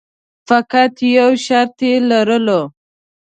فقط 0.49 0.93
یو 1.17 1.29
شرط 1.45 1.77
یې 1.87 1.93
لرلو. 2.09 2.61